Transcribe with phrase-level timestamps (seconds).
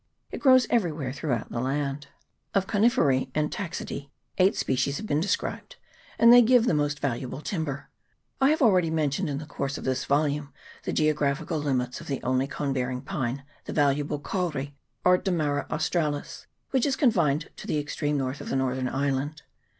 [0.31, 2.07] It grows everywhere throughout the island.
[2.55, 4.07] Of ConifercB and Taxidece
[4.39, 5.75] 8 species have been described,
[6.17, 7.87] and they give the most valuable timber.
[8.41, 10.51] I have already mentioned in the course of this volume
[10.85, 14.73] the geographical limits of the only cone bearing pine, the valuable kauri,
[15.05, 18.55] or Dammaru Australis, which is confined to the extreme north of CHAP.
[18.55, 18.57] XXIX.] NEW ZEALAND.
[18.57, 19.41] 427 the northern island.